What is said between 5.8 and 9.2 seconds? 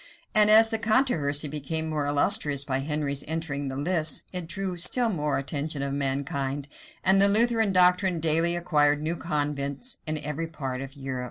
of mankind; and the Lutheran doctrine daily acquired new